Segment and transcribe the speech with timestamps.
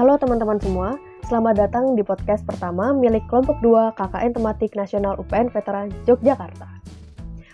[0.00, 0.96] Halo teman-teman semua,
[1.28, 6.80] selamat datang di podcast pertama milik kelompok 2 KKN Tematik Nasional UPN Veteran Yogyakarta.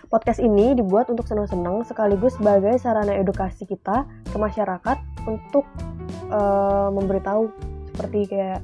[0.07, 4.95] Podcast ini dibuat untuk senang-senang sekaligus sebagai sarana edukasi kita ke masyarakat
[5.27, 5.67] untuk
[6.31, 7.51] uh, memberitahu
[7.91, 8.63] seperti kayak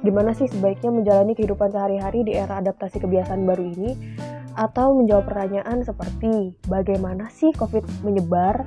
[0.00, 4.16] gimana sih sebaiknya menjalani kehidupan sehari-hari di era adaptasi kebiasaan baru ini
[4.56, 8.64] atau menjawab pertanyaan seperti bagaimana sih COVID menyebar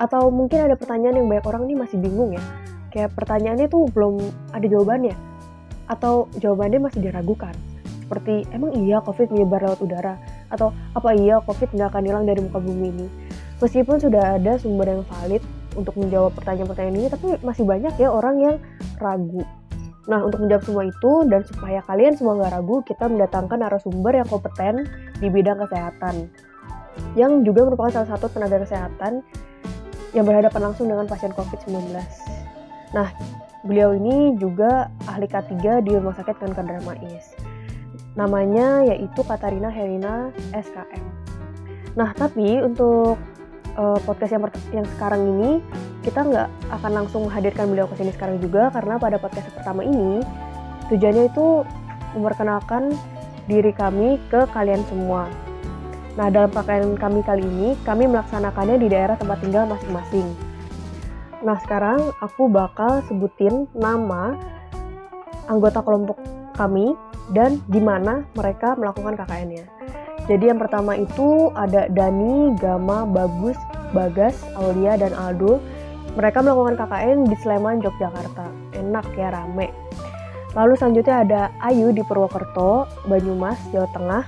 [0.00, 2.40] atau mungkin ada pertanyaan yang banyak orang ini masih bingung ya
[2.90, 4.18] kayak pertanyaannya tuh belum
[4.54, 5.16] ada jawabannya.
[5.90, 7.54] Atau jawabannya masih diragukan.
[8.06, 10.14] Seperti emang iya covid menyebar lewat udara?
[10.50, 13.06] Atau apa iya covid nggak akan hilang dari muka bumi ini?
[13.62, 15.42] Meskipun sudah ada sumber yang valid
[15.78, 18.56] untuk menjawab pertanyaan-pertanyaan ini tapi masih banyak ya orang yang
[18.98, 19.46] ragu.
[20.10, 24.26] Nah, untuk menjawab semua itu dan supaya kalian semua nggak ragu, kita mendatangkan narasumber yang
[24.26, 24.88] kompeten
[25.22, 26.26] di bidang kesehatan,
[27.14, 29.22] yang juga merupakan salah satu tenaga kesehatan
[30.16, 31.94] yang berhadapan langsung dengan pasien COVID-19.
[32.90, 33.08] Nah,
[33.62, 37.26] beliau ini juga ahli K3 di Rumah Sakit Kanker Darmais.
[38.18, 41.04] Namanya yaitu Katarina Helena SKM.
[41.94, 43.18] Nah, tapi untuk
[43.78, 44.42] uh, podcast yang,
[44.74, 45.50] yang sekarang ini
[46.02, 46.48] kita nggak
[46.80, 50.24] akan langsung menghadirkan beliau ke sini sekarang juga karena pada podcast pertama ini
[50.88, 51.62] tujuannya itu
[52.16, 52.96] memperkenalkan
[53.46, 55.30] diri kami ke kalian semua.
[56.18, 60.49] Nah, dalam pakaian kami kali ini, kami melaksanakannya di daerah tempat tinggal masing-masing.
[61.40, 64.36] Nah, sekarang aku bakal sebutin nama
[65.48, 66.20] anggota kelompok
[66.52, 66.92] kami
[67.32, 69.64] dan di mana mereka melakukan KKN-nya.
[70.28, 73.56] Jadi yang pertama itu ada Dani, Gama, Bagus,
[73.96, 75.58] Bagas, Aulia, dan Aldo.
[76.14, 78.76] Mereka melakukan KKN di Sleman, Yogyakarta.
[78.76, 79.72] Enak ya, rame.
[80.52, 84.24] Lalu selanjutnya ada Ayu di Purwokerto, Banyumas, Jawa Tengah.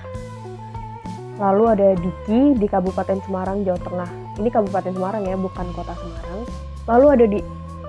[1.37, 4.22] Lalu ada Diki di Kabupaten Semarang, Jawa Tengah.
[4.39, 6.41] Ini Kabupaten Semarang ya, bukan kota Semarang.
[6.89, 7.39] Lalu ada di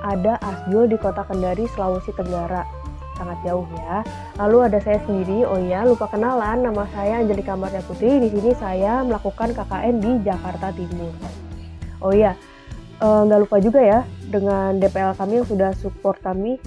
[0.04, 2.68] ada Asjul di kota Kendari, Sulawesi Tenggara.
[3.16, 4.04] Sangat jauh ya.
[4.36, 8.20] Lalu ada saya sendiri, oh ya lupa kenalan, nama saya Angelika Marta Putri.
[8.20, 11.14] Di sini saya melakukan KKN di Jakarta Timur.
[12.04, 12.36] Oh iya,
[13.00, 16.60] nggak uh, lupa juga ya dengan DPL kami yang sudah support kami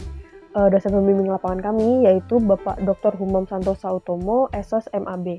[0.58, 3.14] uh, dosen pembimbing lapangan kami yaitu Bapak Dr.
[3.22, 5.38] Humam Santosa Utomo, SOS MAB.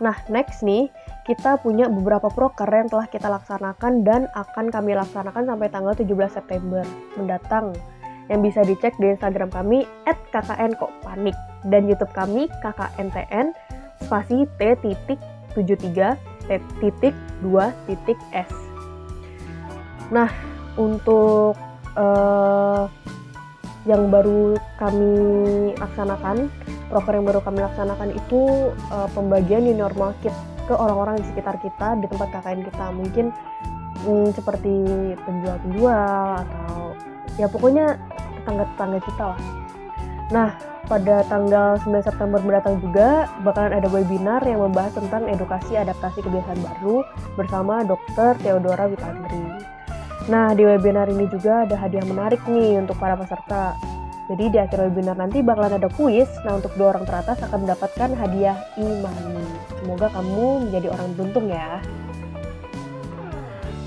[0.00, 0.88] Nah, next nih,
[1.30, 6.10] kita punya beberapa proker yang telah kita laksanakan dan akan kami laksanakan sampai tanggal 17
[6.26, 6.82] September
[7.14, 7.70] mendatang
[8.26, 9.86] yang bisa dicek di Instagram kami
[10.34, 11.38] @kknkokpanik
[11.70, 13.54] dan YouTube kami KKNTN
[14.02, 15.22] spasi T titik
[15.54, 16.18] 73
[16.50, 17.14] T titik
[17.46, 18.50] 2 titik S.
[20.10, 20.34] Nah,
[20.74, 21.54] untuk
[21.94, 22.90] uh,
[23.86, 25.14] yang baru kami
[25.78, 26.50] laksanakan,
[26.90, 30.34] proker yang baru kami laksanakan itu uh, pembagian di normal kit
[30.70, 33.26] ke orang-orang di sekitar kita di tempat KKN kita mungkin
[34.06, 34.74] hmm, seperti
[35.26, 36.94] penjual-penjual atau
[37.34, 37.98] ya pokoknya
[38.38, 39.40] tetangga-tetangga kita lah.
[40.30, 40.50] Nah,
[40.86, 46.62] pada tanggal 9 September mendatang juga bakalan ada webinar yang membahas tentang edukasi adaptasi kebiasaan
[46.62, 47.02] baru
[47.34, 48.38] bersama Dr.
[48.38, 49.42] Theodora Witandri.
[50.30, 53.74] Nah, di webinar ini juga ada hadiah menarik nih untuk para peserta.
[54.30, 56.30] Jadi di akhir webinar nanti bakalan ada kuis.
[56.46, 59.42] Nah untuk dua orang teratas akan mendapatkan hadiah e-money.
[59.82, 61.82] Semoga kamu menjadi orang beruntung ya.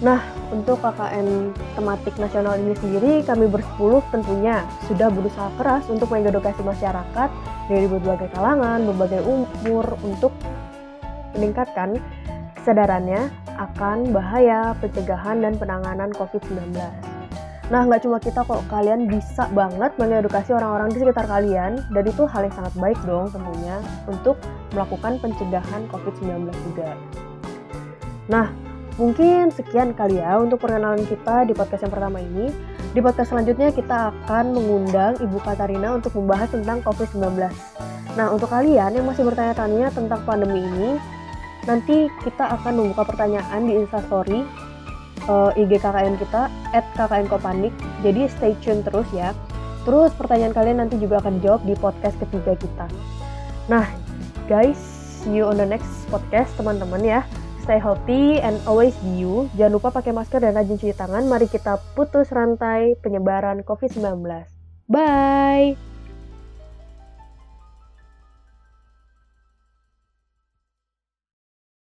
[0.03, 0.19] Nah,
[0.51, 7.29] untuk KKN tematik nasional ini sendiri, kami bersepuluh tentunya sudah berusaha keras untuk mengedukasi masyarakat
[7.71, 10.35] dari berbagai kalangan, berbagai umur untuk
[11.39, 12.03] meningkatkan
[12.59, 17.12] kesadarannya akan bahaya pencegahan dan penanganan COVID-19.
[17.71, 22.23] Nah, nggak cuma kita kok, kalian bisa banget mengedukasi orang-orang di sekitar kalian, dan itu
[22.27, 24.35] hal yang sangat baik dong tentunya untuk
[24.75, 26.99] melakukan pencegahan COVID-19 juga.
[28.27, 28.51] Nah,
[28.99, 32.51] mungkin sekian kali ya untuk perkenalan kita di podcast yang pertama ini.
[32.93, 37.47] Di podcast selanjutnya kita akan mengundang Ibu Katarina untuk membahas tentang COVID-19.
[38.13, 40.99] Nah, untuk kalian yang masih bertanya-tanya tentang pandemi ini,
[41.65, 44.43] nanti kita akan membuka pertanyaan di Instastory
[45.27, 47.73] uh, IG KKN kita at KKN Kopanik.
[48.01, 49.31] Jadi stay tune terus ya.
[49.83, 52.87] Terus pertanyaan kalian nanti juga akan dijawab di podcast ketiga kita.
[53.67, 53.87] Nah,
[54.47, 54.79] guys,
[55.23, 57.21] see you on the next podcast teman-teman ya.
[57.63, 59.47] Stay healthy and always be you.
[59.55, 61.23] Jangan lupa pakai masker dan rajin cuci tangan.
[61.31, 64.27] Mari kita putus rantai penyebaran COVID-19.
[64.91, 65.92] Bye!